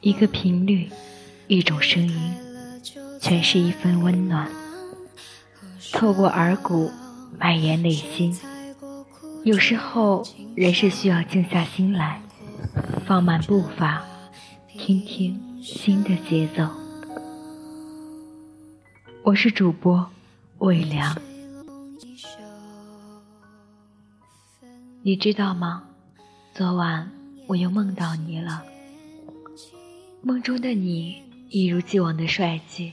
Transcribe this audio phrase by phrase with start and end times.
[0.00, 0.88] 一个频率，
[1.46, 2.34] 一种声音，
[3.20, 4.48] 全是一份温暖，
[5.92, 6.90] 透过耳骨
[7.38, 8.36] 蔓延内心。
[9.44, 12.20] 有时候，人是需要静下心来，
[13.06, 14.04] 放慢步伐，
[14.76, 16.68] 听听心的节奏。
[19.22, 20.10] 我是主播
[20.58, 21.16] 魏良。
[25.06, 25.84] 你知道吗？
[26.52, 27.08] 昨晚
[27.46, 28.64] 我又梦到你了。
[30.20, 32.92] 梦中的你一如既往的帅气。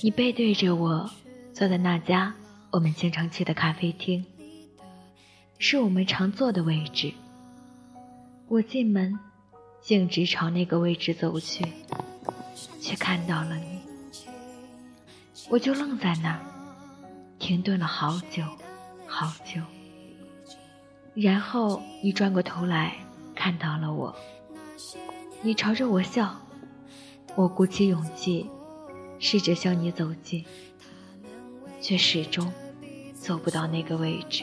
[0.00, 1.10] 你背对着我，
[1.52, 2.32] 坐在那家
[2.70, 4.24] 我们经常去的咖啡厅，
[5.58, 7.12] 是我们常坐的位置。
[8.48, 9.18] 我进门，
[9.82, 11.62] 径直朝那个位置走去，
[12.80, 13.80] 却看到了你。
[15.50, 16.40] 我就愣在那儿，
[17.38, 18.42] 停顿了好久，
[19.06, 19.60] 好久。
[21.14, 22.96] 然后你转过头来，
[23.34, 24.14] 看到了我。
[25.42, 26.34] 你朝着我笑，
[27.36, 28.50] 我鼓起勇气，
[29.20, 30.44] 试着向你走近，
[31.80, 32.52] 却始终
[33.12, 34.42] 走不到那个位置。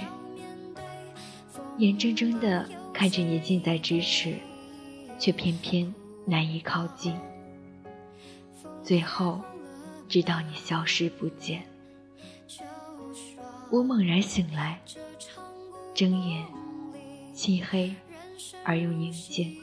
[1.77, 4.35] 眼睁睁地看着你近在咫尺，
[5.19, 5.93] 却偏偏
[6.25, 7.13] 难以靠近。
[8.81, 9.41] 最后，
[10.07, 11.63] 直到你消失不见，
[13.69, 14.79] 我猛然醒来，
[15.93, 16.45] 睁眼。
[17.33, 17.95] 漆黑
[18.63, 19.57] 而又宁静，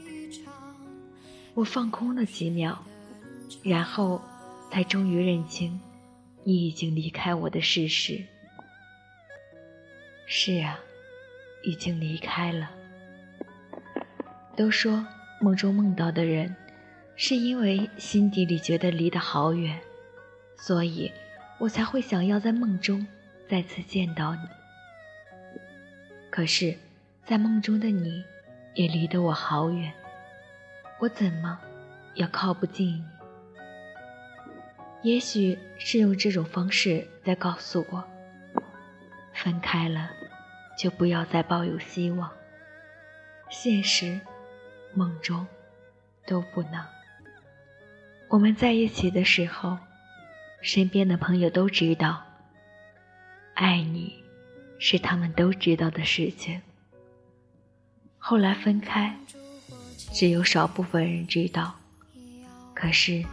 [1.55, 2.79] 我放空了几秒，
[3.63, 4.21] 然后
[4.71, 5.81] 才终于认清
[6.45, 8.25] 你已经离开我的事实。
[10.27, 10.79] 是啊，
[11.63, 12.71] 已经离开了。
[14.57, 15.07] 都说
[15.41, 16.57] 梦中梦到的人，
[17.17, 19.79] 是因为心底里觉得离得好远，
[20.57, 21.13] 所以
[21.59, 23.07] 我才会想要在梦中
[23.49, 24.41] 再次见到你。
[26.31, 26.77] 可是。
[27.29, 28.25] 在梦中的你，
[28.73, 29.93] 也离得我好远，
[30.99, 31.61] 我怎么
[32.15, 33.05] 也靠不近你。
[35.03, 38.03] 也许是用这种方式在告诉我，
[39.35, 40.09] 分开了，
[40.79, 42.31] 就不要再抱有希望。
[43.51, 44.19] 现实、
[44.95, 45.47] 梦中
[46.27, 46.83] 都不能。
[48.29, 49.77] 我们在一起的时候，
[50.63, 52.25] 身边的朋友都知道，
[53.53, 54.25] 爱你
[54.79, 56.63] 是他们都知道的事情。
[58.31, 59.17] 后来分开，
[60.13, 61.75] 只有少部分人知道，
[62.75, 63.25] 可是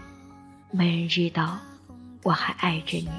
[0.71, 1.59] 没人知道
[2.23, 3.09] 我还爱着你。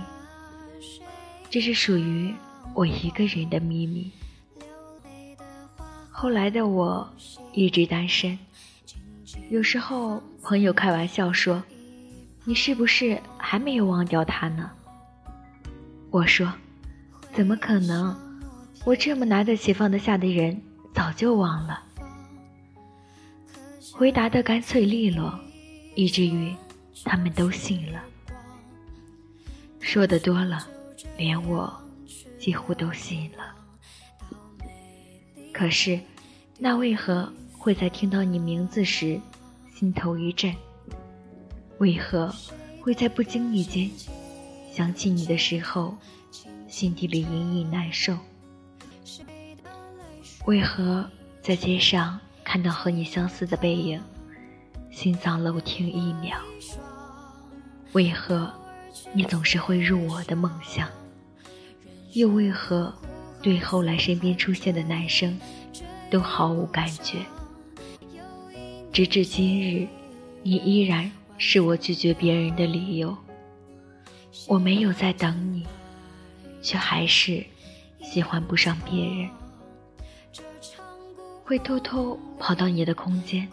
[1.51, 2.35] 这是属于
[2.73, 4.11] 我一个人的秘密。
[6.11, 7.07] 后来的我
[7.53, 8.39] 一直单身，
[9.51, 11.63] 有时候朋友开玩笑说
[12.45, 14.71] ：“你是不是还没有忘掉他呢？”
[16.09, 16.51] 我说
[17.37, 18.17] ：“怎么可能？
[18.87, 20.59] 我这么拿得起放得下的人。”
[20.97, 21.83] 早就忘了，
[23.93, 25.39] 回答的干脆利落，
[25.95, 26.57] 以至于
[27.05, 28.03] 他们都信了。
[29.79, 30.67] 说的多了，
[31.19, 31.71] 连我
[32.39, 33.55] 几乎都信了。
[35.53, 36.01] 可是，
[36.59, 39.21] 那为何会在听到你名字时
[39.75, 40.51] 心头一震？
[41.77, 42.35] 为何
[42.81, 43.91] 会在不经意间
[44.73, 45.95] 想起你的时候，
[46.67, 48.17] 心底里隐隐难受？
[50.47, 51.05] 为何
[51.43, 54.01] 在街上看到和你相似的背影，
[54.93, 56.37] 心脏漏停一秒？
[57.91, 58.53] 为何
[59.13, 60.89] 你总是会入我的梦乡？
[62.13, 62.95] 又为何
[63.43, 65.37] 对后来身边出现的男生
[66.13, 67.19] 都毫无感觉？
[68.93, 69.89] 直至今日，
[70.45, 73.17] 你依然是我拒绝别人的理由。
[74.47, 75.67] 我没有在等你，
[76.63, 77.45] 却还是
[78.01, 79.29] 喜欢不上别人。
[81.47, 83.49] 会偷偷跑到你的空间，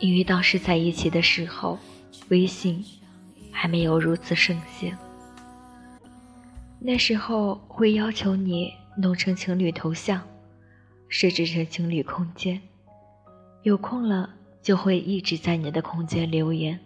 [0.00, 1.78] 因为当时在一起的时候，
[2.28, 2.84] 微信
[3.52, 4.98] 还没有如此盛行。
[6.80, 10.20] 那时候会要求你弄成情侣头像，
[11.08, 12.60] 设置成情侣空间，
[13.62, 14.30] 有空了
[14.60, 16.80] 就会一直在你的空间留言。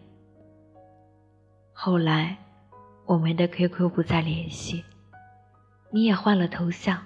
[1.72, 2.36] 后来，
[3.06, 4.84] 我们的 QQ 不再联系，
[5.90, 7.02] 你也换了头像，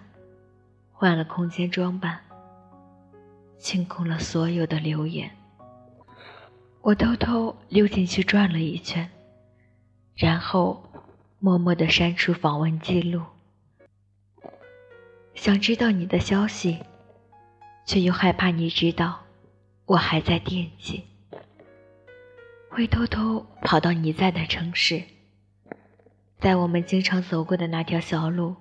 [0.91, 2.25] 换了空间装扮。
[3.58, 5.31] 清空了所有的留言，
[6.82, 9.11] 我偷偷溜进去转了一圈，
[10.14, 10.82] 然后
[11.38, 13.23] 默默地删除访问记录。
[15.35, 16.79] 想知道你的消息，
[17.85, 19.25] 却又害怕你知道
[19.85, 21.05] 我还在惦记。
[22.70, 25.02] 会偷偷跑到你在的城市，
[26.38, 28.55] 在我们经常走过的那条小路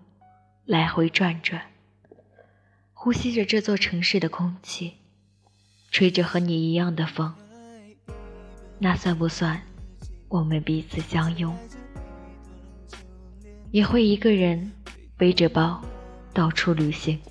[0.65, 1.61] 来回转转。
[3.05, 4.93] 呼吸着这座城市的空气，
[5.91, 7.31] 吹着和你一样的风，
[8.79, 9.61] 那算不算
[10.27, 11.55] 我们彼此相拥？
[13.69, 14.71] 也会一个人
[15.15, 15.79] 背着包
[16.33, 17.21] 到处旅行。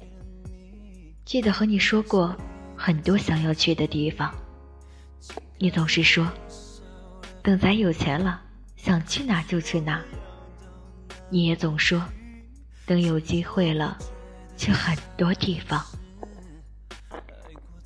[1.25, 2.37] 记得和你说过
[2.77, 4.33] 很多想要去的地方，
[5.59, 6.31] 你总是说
[7.43, 8.41] 等咱有钱了，
[8.77, 10.01] 想去哪就去哪。
[11.31, 12.01] 你也总说
[12.87, 13.99] 等有机会了，
[14.57, 15.85] 去很多地方。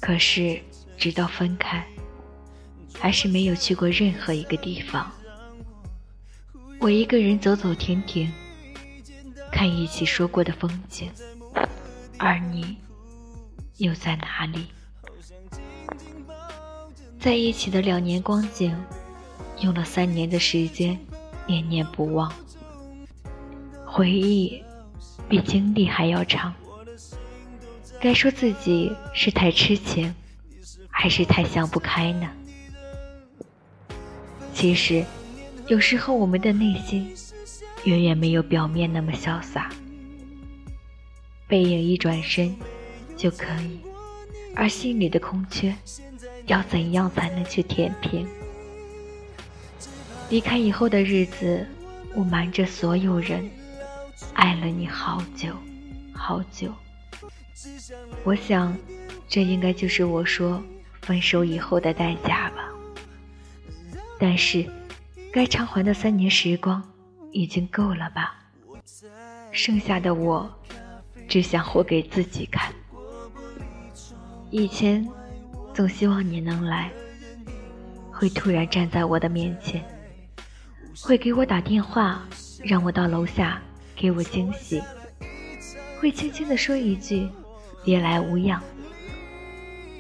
[0.00, 0.60] 可是
[0.96, 1.84] 直到分开，
[2.98, 5.10] 还是没有去过任何一个地方。
[6.80, 8.32] 我一个人走走停停。
[9.50, 11.10] 看一起说过的风景，
[12.18, 12.76] 而你
[13.78, 14.66] 又在哪里？
[17.18, 18.76] 在一起的两年光景，
[19.60, 20.96] 用了三年的时间
[21.46, 22.30] 念念不忘。
[23.86, 24.62] 回忆
[25.28, 26.54] 比经历还要长。
[28.00, 30.14] 该说自己是太痴情，
[30.90, 32.28] 还是太想不开呢？
[34.54, 35.04] 其实，
[35.66, 37.14] 有时候我们的内心。
[37.84, 39.70] 远远没有表面那么潇洒，
[41.46, 42.54] 背影一转身
[43.16, 43.78] 就可以，
[44.54, 45.74] 而心里的空缺，
[46.46, 48.26] 要怎样才能去填平？
[50.28, 51.64] 离开以后的日子，
[52.16, 53.48] 我瞒着所有人，
[54.34, 55.54] 爱了你好久
[56.14, 56.72] 好久。
[58.24, 58.76] 我想，
[59.28, 60.62] 这应该就是我说
[61.02, 62.68] 分手以后的代价吧。
[64.18, 64.68] 但是，
[65.32, 66.82] 该偿还的三年时光。
[67.30, 68.36] 已经够了吧？
[69.52, 70.50] 剩下的我，
[71.28, 72.72] 只想活给自己看。
[74.50, 75.06] 以前
[75.74, 76.90] 总希望你能来，
[78.10, 79.84] 会突然站在我的面前，
[81.02, 82.26] 会给我打电话，
[82.64, 83.60] 让我到楼下
[83.98, 84.80] 给我惊喜，
[86.00, 87.28] 会轻轻地说一句
[87.84, 88.62] “别来无恙”。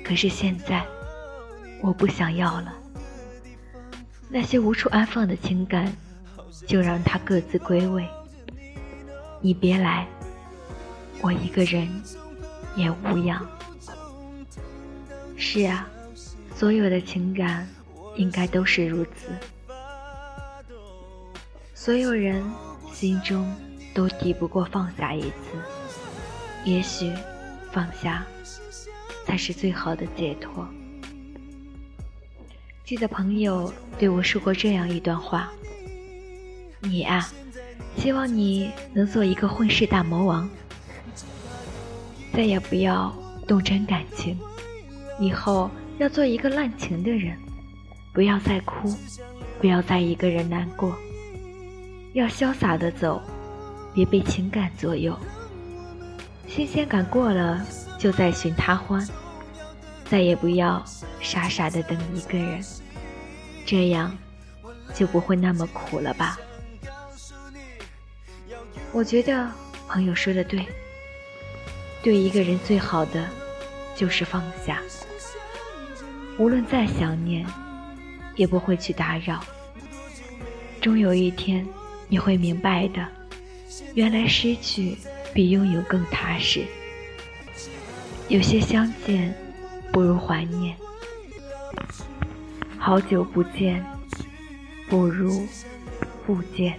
[0.04, 0.86] 可是现在，
[1.82, 2.72] 我不想要了，
[4.28, 5.92] 那些无处安放的情感。
[6.66, 8.06] 就让它各自归位，
[9.40, 10.06] 你别来，
[11.22, 11.88] 我一个人
[12.74, 13.46] 也无恙。
[15.36, 15.88] 是啊，
[16.54, 17.66] 所有的情感
[18.16, 19.30] 应该都是如此。
[21.74, 22.44] 所有人
[22.92, 23.50] 心中
[23.98, 25.58] 都抵不过放下一次，
[26.64, 27.12] 也许
[27.72, 28.24] 放下
[29.26, 30.64] 才是最好的解脱。
[32.84, 35.50] 记得朋友对我说过这样一段话。
[36.78, 37.28] 你啊，
[37.96, 40.48] 希望你能做一个混世大魔王，
[42.32, 43.12] 再也不要
[43.48, 44.38] 动真感情。
[45.18, 45.68] 以后
[45.98, 47.36] 要做一个滥情的人，
[48.12, 48.96] 不要再哭，
[49.60, 50.96] 不要再一个人难过，
[52.12, 53.20] 要潇洒的走，
[53.94, 55.18] 别被情感左右。
[56.46, 57.64] 新鲜感过了，
[57.98, 59.06] 就再寻他欢，
[60.04, 60.82] 再也不要
[61.20, 62.64] 傻傻的等一个人，
[63.66, 64.16] 这样
[64.94, 66.38] 就不会那么苦了吧。
[68.92, 69.50] 我觉得
[69.86, 70.66] 朋友说的对，
[72.02, 73.28] 对一个人最好的
[73.94, 74.80] 就是放下。
[76.38, 77.46] 无论再想念，
[78.36, 79.44] 也不会去打扰。
[80.80, 81.66] 终有一天
[82.08, 83.06] 你会明白的，
[83.94, 84.96] 原来失去
[85.34, 86.64] 比拥有更踏实。
[88.28, 89.34] 有些相见
[89.92, 90.76] 不如怀念，
[92.78, 93.84] 好久不见
[94.88, 95.46] 不如
[96.26, 96.78] 不见。